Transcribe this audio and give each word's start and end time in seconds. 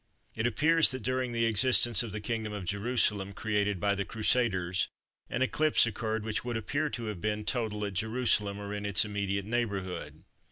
It 0.33 0.47
appears 0.47 0.89
that 0.89 1.03
during 1.03 1.31
the 1.31 1.45
existence 1.45 2.01
of 2.01 2.11
the 2.11 2.19
Kingdom 2.19 2.53
of 2.53 2.65
Jerusalem 2.65 3.33
created 3.33 3.79
by 3.79 3.93
the 3.93 4.03
Crusaders 4.03 4.87
an 5.29 5.43
eclipse 5.43 5.85
occurred 5.85 6.23
which 6.25 6.43
would 6.43 6.57
appear 6.57 6.89
to 6.89 7.03
have 7.05 7.21
been 7.21 7.45
total 7.45 7.85
at 7.85 7.93
Jerusalem 7.93 8.59
or 8.59 8.73
in 8.73 8.83
its 8.83 9.05
immediate 9.05 9.45
neighbourhood. 9.45 10.23